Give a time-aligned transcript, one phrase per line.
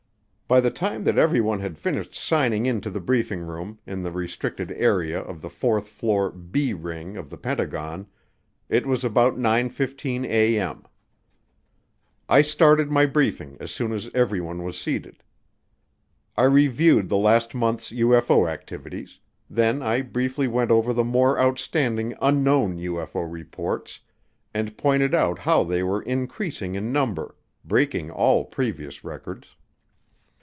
[0.53, 4.69] By the time that everyone had finished signing into the briefing room in the restricted
[4.73, 8.05] area of the fourth floor "B" ring of the Pentagon,
[8.67, 10.85] it was about 9:15A.M.
[12.27, 15.23] I started my briefing as soon as everyone was seated.
[16.35, 22.13] I reviewed the last month's UFO activities; then I briefly went over the more outstanding
[22.21, 24.01] "Unknown" UFO reports
[24.53, 29.55] and pointed out how they were increasing in number breaking all previous records.